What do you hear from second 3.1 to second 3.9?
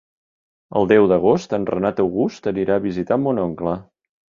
mon oncle.